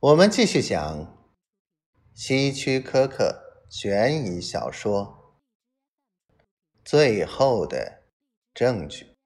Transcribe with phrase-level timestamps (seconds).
[0.00, 1.28] 我们继续讲
[2.14, 5.34] 希区柯克悬疑小说
[6.84, 8.04] 《最后的
[8.54, 9.16] 证据》。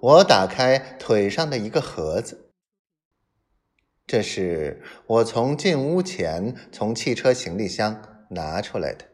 [0.00, 2.50] 我打开腿上的一个盒子，
[4.04, 9.06] 这是我从进屋前从汽车行李箱拿出来的，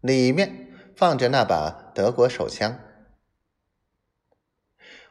[0.00, 2.82] 里面放着那把德国手枪。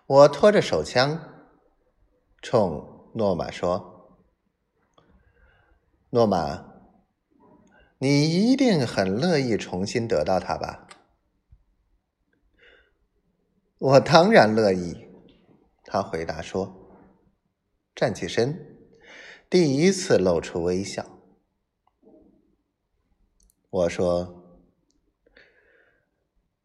[0.07, 1.19] 我拖着手枪，
[2.39, 4.19] 冲诺玛说
[6.11, 6.63] ：“诺玛，
[7.97, 10.87] 你一定很乐意重新得到它吧
[13.79, 15.07] ？”“我当然乐意。”
[15.83, 16.87] 他回答说，
[17.95, 18.77] 站起身，
[19.49, 21.03] 第一次露出微笑。
[23.71, 24.61] 我说：“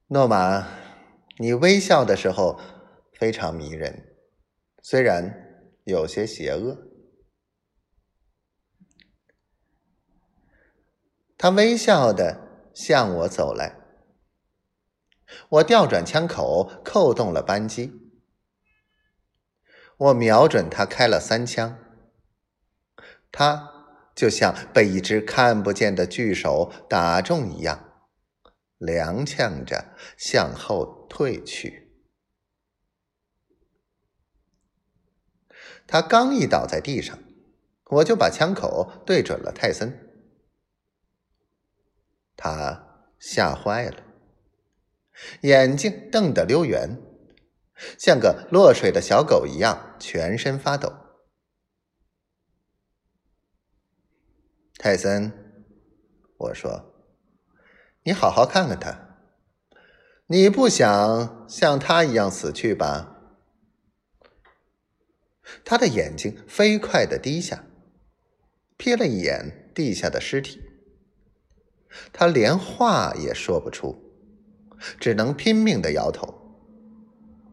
[0.08, 0.68] 诺玛，
[1.38, 2.60] 你微笑的时候。”
[3.20, 4.16] 非常迷人，
[4.80, 6.88] 虽然有些邪恶。
[11.36, 13.76] 他微笑的向我走来，
[15.50, 17.92] 我调转枪口，扣动了扳机，
[19.98, 21.78] 我瞄准他开了三枪，
[23.30, 23.68] 他
[24.14, 28.00] 就像被一只看不见的巨手打中一样，
[28.78, 31.89] 踉跄着向后退去。
[35.86, 37.18] 他刚一倒在地上，
[37.86, 40.08] 我就把枪口对准了泰森。
[42.36, 44.02] 他吓坏了，
[45.42, 46.98] 眼睛瞪得溜圆，
[47.98, 50.92] 像个落水的小狗一样，全身发抖。
[54.78, 55.30] 泰森，
[56.38, 56.94] 我说
[58.04, 59.18] ：“你好好看看他，
[60.28, 63.18] 你不想像他一样死去吧？”
[65.64, 67.64] 他的眼睛飞快的低下，
[68.78, 70.60] 瞥了一眼地下的尸体。
[72.12, 74.00] 他连话也说不出，
[74.98, 76.32] 只能拼命的摇头，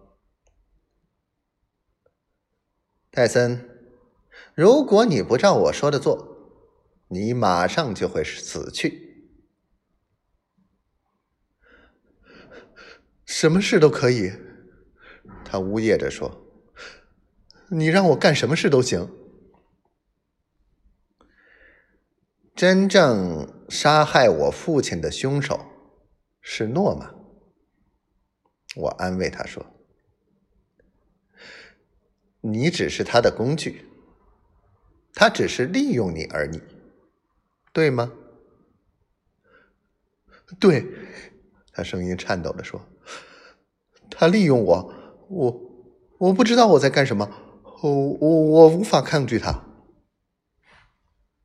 [3.11, 3.69] 泰森，
[4.55, 6.37] 如果你不照我说的做，
[7.09, 9.07] 你马上就会死去。”
[13.41, 14.33] 什么事都可以，
[15.45, 16.45] 他呜咽着说
[17.71, 19.09] ：“你让我干什么事都行。”
[22.57, 25.65] 真正杀害我父亲的凶手
[26.41, 27.15] 是诺玛，
[28.75, 29.65] 我安慰他说
[32.43, 33.85] ：“你只是他的工具，
[35.15, 36.61] 他只是利用你而已，
[37.73, 38.13] 对吗
[40.59, 40.85] ？”“对。”
[41.79, 42.81] 他声音颤抖的说。
[44.11, 44.93] 他利用我，
[45.29, 45.61] 我
[46.19, 47.31] 我不知道我在干什么，
[47.83, 49.63] 我我我无法抗拒他。